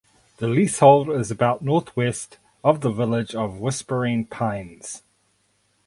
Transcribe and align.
The 0.37 0.47
leasehold 0.47 1.11
is 1.11 1.29
about 1.29 1.61
northwest 1.61 2.39
of 2.63 2.81
the 2.81 2.89
village 2.89 3.35
of 3.35 3.59
Whispering 3.59 4.25
Pines. 4.25 5.03